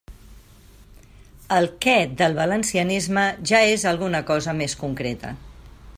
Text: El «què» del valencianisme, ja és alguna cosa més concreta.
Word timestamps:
El 1.57 1.67
«què» 1.85 1.93
del 2.21 2.37
valencianisme, 2.39 3.27
ja 3.53 3.61
és 3.75 3.87
alguna 3.93 4.23
cosa 4.31 4.57
més 4.63 4.79
concreta. 4.85 5.37